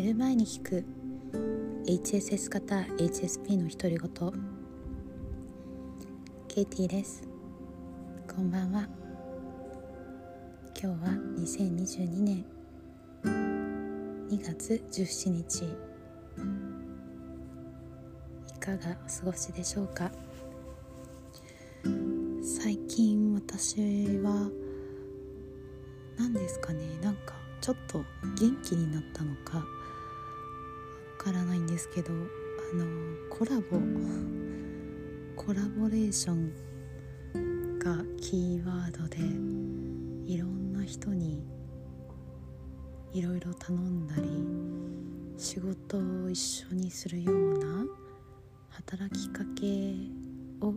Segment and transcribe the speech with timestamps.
[0.00, 0.82] 寝る前に聞く。
[1.84, 4.32] HSS 型 HSP の独り言。
[6.48, 7.22] ケイティです。
[8.34, 8.88] こんばんは。
[10.82, 12.46] 今日は2022年
[14.30, 15.64] 2月17日
[18.46, 20.10] いかがお過ごしでしょうか？
[22.42, 23.76] 最近私
[24.22, 24.50] は
[26.16, 26.86] 何ですかね？
[27.02, 28.02] なんかちょっと
[28.38, 29.62] 元気になったのか
[31.22, 32.86] からないんですけどあの
[33.28, 33.78] コラボ
[35.36, 39.18] コラボレーションがキーワードで
[40.24, 41.44] いろんな人に
[43.12, 44.30] いろいろ頼んだり
[45.36, 47.84] 仕事を一緒にするような
[48.70, 49.92] 働きかけ
[50.62, 50.72] を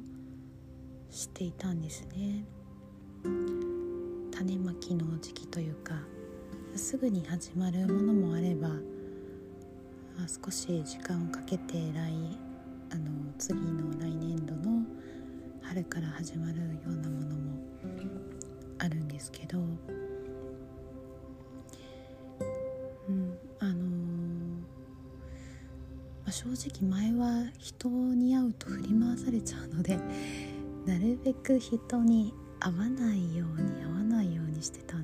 [1.10, 2.44] していたんですね。
[4.32, 5.94] 種まきの時期というか
[6.76, 8.68] すぐに始まるものもあれば
[10.28, 12.38] 少し時間をかけて来
[12.92, 14.84] あの次の来年度の
[15.62, 17.60] 春から始まるようなものも
[18.80, 19.62] あるんですけど、う
[23.12, 23.74] んあの
[26.24, 29.98] まあ、正直前は人に会うと振り回されちゃうので
[30.86, 35.03] なるべく人に合わないように合わないようにしてたん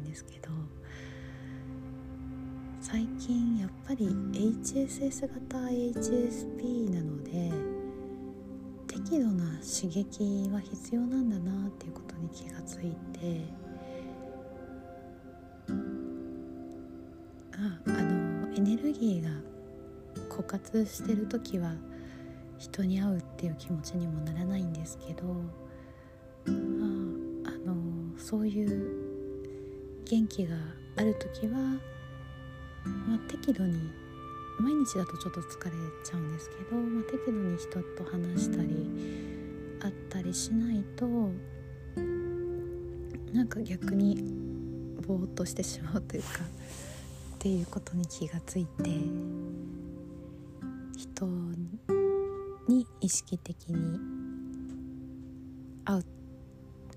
[3.30, 7.52] 近やっぱり HSS 型 HSP なので
[8.88, 13.46] 適度な刺激は必要なんだなっていうことに気がついて
[17.54, 19.30] ああのエネルギーが
[20.28, 21.76] 枯渇してる時は
[22.58, 25.24] 人に会うっていう気持ちにもならないんですけど
[26.48, 26.52] ああ
[27.64, 29.10] のそういう
[30.10, 30.56] 元気が
[30.98, 31.80] ある時は、
[33.08, 33.92] まあ、適度に
[34.60, 35.72] 毎日だとちょっと疲れ
[36.04, 38.70] ちゃうんですけど、まあ、適度に人と話したり
[39.80, 41.08] 会ったりしないと
[43.34, 44.16] なんか逆に
[45.08, 46.30] ぼーっとしてしまうというか
[47.36, 48.90] っていうことに気がついて
[50.98, 51.26] 人
[52.68, 54.00] に意識的に
[55.86, 56.06] 会う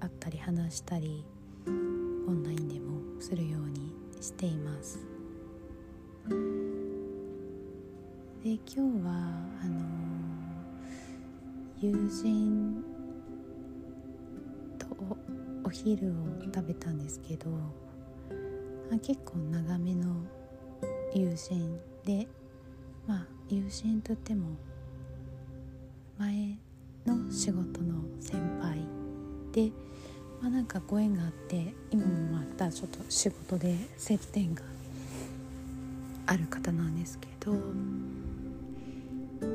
[0.00, 1.24] 会ったり話したり
[1.66, 5.21] オンラインでもするようにしています。
[6.28, 6.36] で
[8.44, 9.10] 今日は
[9.62, 9.80] あの
[11.80, 12.84] 友人
[14.78, 14.86] と
[15.64, 16.12] お昼を
[16.54, 17.50] 食べたんですけど
[18.92, 20.14] あ結構長めの
[21.14, 22.28] 友人で
[23.06, 24.56] まあ友人とっても
[26.18, 26.56] 前
[27.06, 28.78] の仕事の先輩
[29.52, 29.72] で
[30.40, 34.81] まあ、なんかご縁があって今もまたちょっと仕事で接点があ
[36.32, 37.54] ある方なんですけど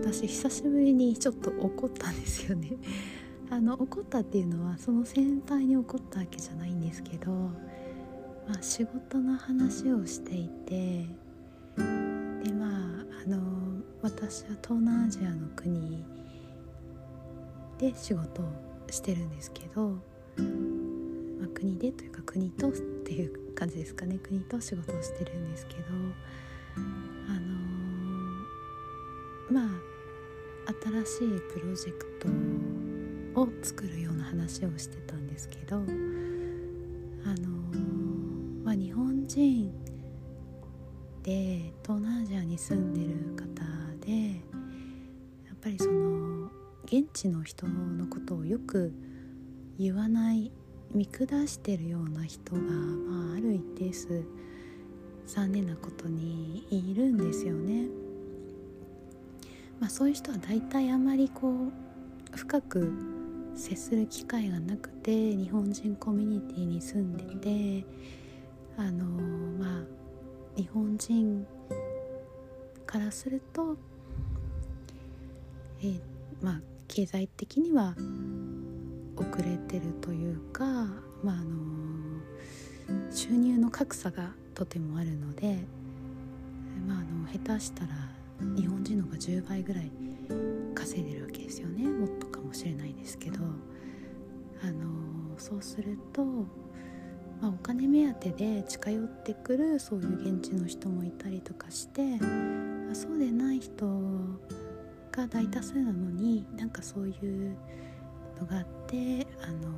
[0.03, 2.73] 私久しぶりにちょっと怒ったんですよね。
[3.49, 7.51] あの怒ったっていうのはその先輩に怒ったわけじゃないんですけど、ま
[8.59, 11.07] あ、仕事の話をしていて
[12.43, 16.03] でまああの私は東南アジアの国
[17.79, 18.45] で仕事を
[18.91, 19.91] してるんですけど
[21.39, 24.17] まあ、国でというか国とっていう感じですかね。
[24.17, 25.81] 国と仕事をしてるんですけど
[27.27, 29.69] あのー、まあ
[30.83, 32.05] 新しいプロジェク
[33.33, 35.89] トを作るような話をしてたんですけどあのー、
[38.63, 39.71] まあ、日本人
[41.23, 43.45] で東南アジアに住んでる方
[44.05, 44.41] で
[45.45, 46.49] やっぱりその
[46.85, 48.93] 現地の人のことをよく
[49.77, 50.51] 言わない
[50.93, 54.23] 見下してるような人が、まあ、ある一定数
[55.27, 57.87] 残念なことにいるんですよね。
[59.79, 62.91] まあ、そういう人は大体あまりこう深く
[63.55, 67.85] 接する機会がなくて日本人コミュニティに住んでて
[68.77, 69.83] あのまあ
[70.55, 71.45] 日本人
[72.87, 73.77] からすると、
[75.81, 75.99] えー、
[76.41, 77.95] まあ経済的には
[79.15, 80.63] 遅れてるというか、
[81.23, 81.67] まあ、あの
[83.11, 85.59] 収入の格差がとてもあるので、
[86.87, 87.89] まあ、あの下手したら
[88.55, 89.91] 日本人の方が10倍ぐらい
[90.73, 91.87] 稼いでるわけですよね。
[91.87, 93.37] もっとかもしれないですけど
[94.63, 96.45] あのそうすると、ま
[97.43, 102.17] あ、お金目当てで近寄ってくるそういう現地の人もいたりとかして
[102.93, 103.85] そうでない人
[105.11, 107.13] が大多数なのになんかそうい
[107.51, 107.55] う
[108.39, 109.69] のがあってあの、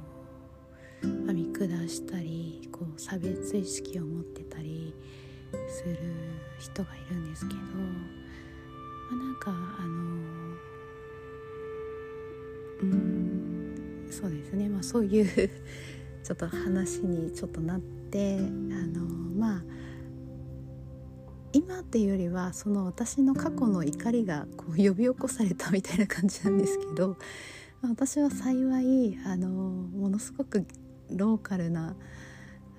[1.90, 4.94] したりこう差別意識を持ってたり
[5.68, 5.98] する
[6.60, 7.66] 人がいるんですけど、ま
[9.12, 10.00] あ、なんかあの
[12.82, 14.70] うんそうですね。
[14.70, 15.26] まあそういう
[16.24, 19.64] ちょっと話にちょっとなってあのまあ
[21.52, 27.18] 今っていうよりはその私の過去の怒りがこう呼び起こされたみたいな感じなんですけど
[27.82, 30.66] 私は幸いあのものすごく
[31.12, 31.96] ローカルな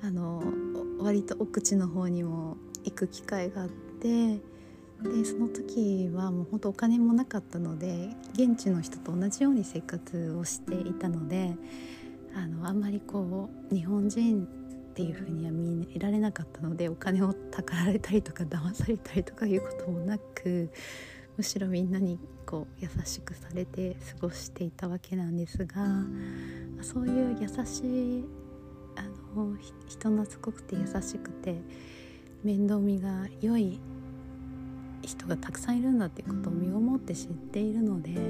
[0.03, 0.43] あの
[0.99, 4.41] 割と奥地の方にも行く機会があって
[5.03, 11.55] でその時はもう本当お金もなかったので現地の人と同じように生活をしていたので
[12.35, 14.45] あのあんまりこう日本人
[14.91, 20.71] っていうふうには見られなかったのでお金をたかられたりとか騙されたりとかいうこともなく
[21.41, 25.87] むしろみんなにこう優しくされて過ごしていたわけなんですが
[26.83, 28.25] そういう優しい
[28.95, 29.05] あ
[29.35, 29.57] の
[29.89, 31.55] 人懐っこくて優しくて
[32.45, 33.81] 面倒見が良い
[35.01, 38.21] 人がたくさんいるんだっていうことを身をもって知っているのでやっ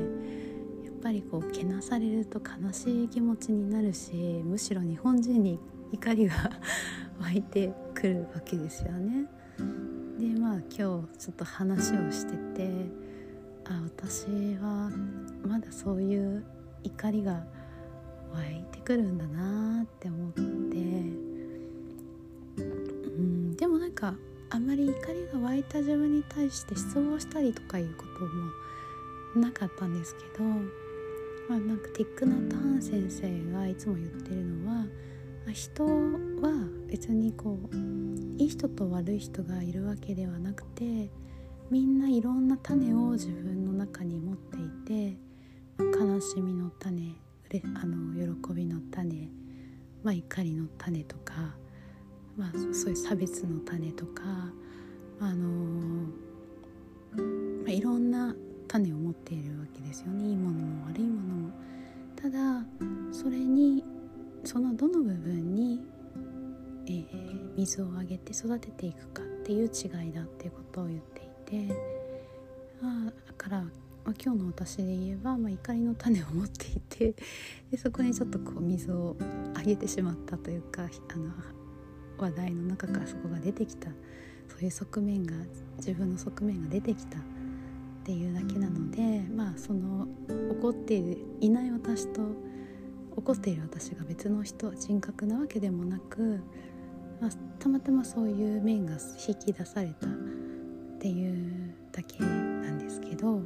[1.02, 5.58] ぱりこうけなされると悲しい気持ちになるしむしろ日本人に
[5.90, 6.34] 怒りが
[7.18, 9.39] 湧いてくるわけですよね。
[10.76, 11.02] 今日ちょ
[11.32, 12.70] っと話をしてて
[13.64, 14.26] あ私
[14.60, 14.90] は
[15.46, 16.44] まだそういう
[16.84, 17.44] 怒りが
[18.32, 20.40] 湧いてくるんだなって思って。
[22.56, 24.14] うんでもなんか
[24.48, 28.24] あんまり怒りが湧いた自分に対して失望したりとかいうこと
[29.38, 34.86] もなかったんですけど、まあ、なんかティック・ナット・ハン先生がいつも言ってるのは
[35.52, 37.76] 人は別にこう
[38.40, 41.10] いい人と悪い人がいるわけではなくて
[41.70, 45.16] みんないろんな種を自分の中に持っていて
[45.78, 47.14] 悲しみの種
[47.74, 49.28] あの喜びの種、
[50.04, 51.34] まあ、怒りの種とか、
[52.36, 54.22] まあ、そういう差別の種とか、
[55.18, 56.06] あの
[57.64, 58.36] まあ、いろんな
[58.68, 61.50] 種を持っているわけですよねいいものも悪いものも。
[62.14, 62.64] ただ
[63.10, 63.82] それに
[64.44, 65.80] そのどの部分に、
[66.86, 71.22] えー、水をあげて育てていくかっていう違いだっていうことを言って
[71.54, 71.74] いて
[72.82, 73.66] あだから、ま
[74.06, 77.14] あ、今日の私で言えば、まあ、怒りの種を持っていて
[77.70, 79.16] でそこにちょっとこう水を
[79.54, 81.30] あげてしまったというかあの
[82.18, 83.88] 話題の中からそこが出てきた
[84.48, 85.34] そういう側面が
[85.76, 87.22] 自分の側面が出てきたっ
[88.04, 90.06] ていうだけなのでまあその
[90.50, 92.22] 怒っていない私と
[93.16, 96.40] 怒っている私が別の人人格なわけでもなく、
[97.20, 98.94] まあ、たまたまそういう面が
[99.26, 100.10] 引き出されたっ
[100.98, 103.40] ていうだけなんですけど、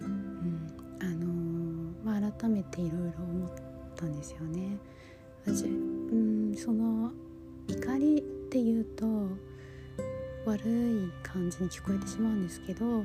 [0.00, 0.66] うん
[1.00, 3.50] あのー、まあ、改めていろいろ思っ
[3.96, 4.78] たんですよね。
[5.46, 7.12] うんその
[7.68, 9.06] 怒りっていうと
[10.44, 13.04] 悪い感じに聞こえてしまうんですけど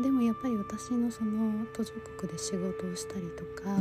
[0.00, 3.76] でもやっぱり私のその途上国で仕事をしたりとか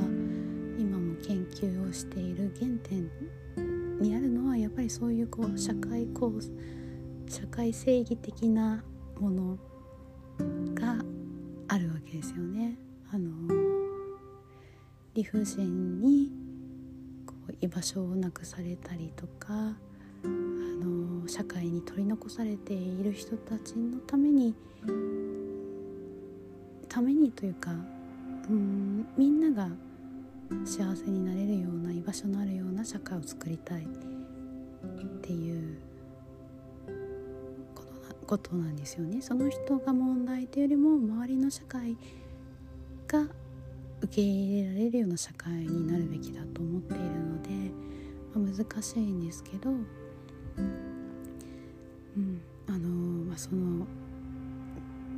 [0.80, 3.08] 今も研究をしている原点
[4.00, 6.34] にあるのはやっぱりそういうこう社会構
[7.28, 8.84] 社会正義的な
[9.20, 9.58] もの
[10.74, 10.96] が
[11.68, 12.78] あるわけですよね。
[13.12, 13.32] あの
[15.14, 16.32] 理不尽に
[17.26, 19.78] こう居場所をなくされたりとかあ
[20.24, 24.56] の社会に取り残されている人たちのために
[26.98, 27.70] ためにというか
[28.50, 29.70] うんみんなが
[30.66, 33.86] 幸せになれるような居場所のあるような社会を作りたいっ
[35.22, 35.78] ていう
[38.26, 39.22] ことなんですよね。
[39.22, 41.96] その人が問題というよりも周りの社会
[43.08, 43.28] が
[44.02, 47.50] 受け入れられるような社会になるべきだと思っているので、
[48.34, 49.74] まあ、難しいんですけど、う
[52.20, 52.80] んあの
[53.26, 53.86] まあ、その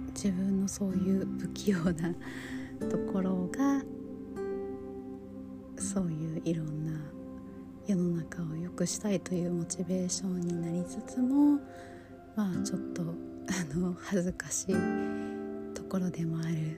[0.10, 2.14] 自分のそういう不器用な
[2.90, 3.82] ところが
[5.78, 6.92] そういういろんな
[7.88, 11.60] 世の中を良くしたいというモチベーションになりつつも
[12.36, 14.76] まあちょっとあの恥ずかしい
[15.74, 16.78] ところでもある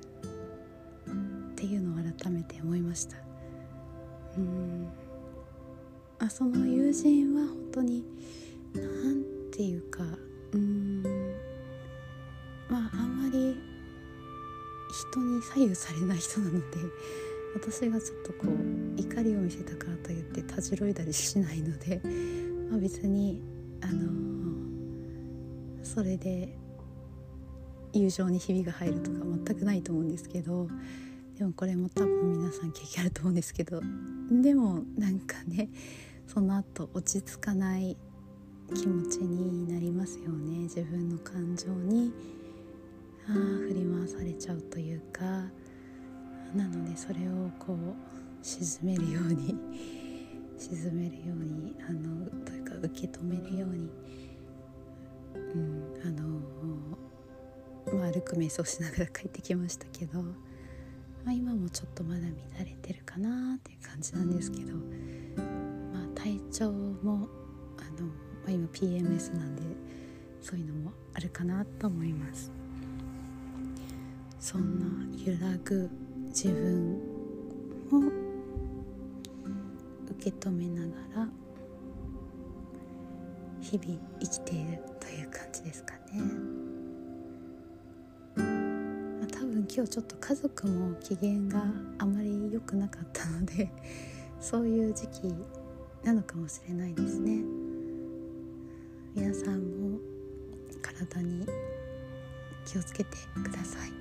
[1.52, 3.18] っていうのを改めて思いました。
[4.38, 4.88] うん。
[6.20, 8.04] あその友人は本当に
[8.74, 10.04] 何て言うか
[10.54, 10.91] うん。
[12.72, 13.58] まああんまり
[15.12, 16.78] 人に左右されない人なので
[17.54, 22.02] 私がちょっとこう怒りを見せたからといってたじろいだりしないので、
[22.72, 23.42] まあ、別に
[23.82, 26.58] あのー、それで
[27.92, 30.70] 友情にひびが入るとか全くないと思うんですけど
[31.38, 33.82] でもこれも多分皆さん経験あると思うんですけど
[34.32, 35.70] でもなんかね
[36.26, 37.98] その後落ち着かない
[38.74, 40.60] 気持ちになりますよね。
[40.60, 42.14] 自分の感情に
[43.30, 45.22] あ振り回されちゃうというか
[46.56, 47.78] なのでそれをこう
[48.42, 49.56] 沈めるように
[50.58, 53.90] 沈めるようにあのというか受け止めるように、
[55.36, 60.34] うん、あの、まあ、歩く瞑想しながら帰ってきましたけど、ま
[61.28, 62.32] あ、今もちょっとまだ乱
[62.66, 64.74] れてるかなっていう感じなんですけど、
[65.94, 67.30] まあ、体調も
[67.78, 68.14] あの、ま
[68.48, 69.64] あ、今 PMS なんで
[70.42, 72.61] そういうのもあるかなと思います。
[74.42, 74.86] そんな
[75.24, 75.88] 揺らぐ
[76.30, 76.96] 自分
[77.92, 78.00] を
[80.10, 81.30] 受け止めながら
[83.62, 86.24] 日々生きているという感じですかね、
[88.36, 91.64] まあ、多分今日ちょっと家族も機嫌が
[92.00, 93.72] あまり良くなかったので
[94.42, 95.36] そういう時期
[96.04, 97.44] なのかもしれないですね。
[99.14, 100.00] 皆さんも
[100.82, 101.46] 体に
[102.66, 103.10] 気をつけて
[103.44, 104.01] ください。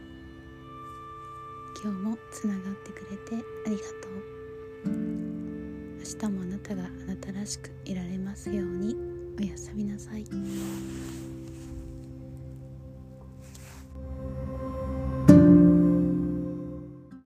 [1.83, 4.09] 今日もつながってくれてありがと
[4.85, 8.95] う明日もあなたがあなたらしくいられますように
[9.39, 10.27] おやすみなさい。